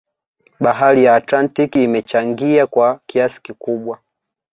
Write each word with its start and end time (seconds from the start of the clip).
Bahari 0.59 1.03
ya 1.03 1.15
Atlantiki 1.15 1.83
imechangia 1.83 2.67
kwa 2.67 2.99
kiasi 3.05 3.41
kikubwa 3.41 3.99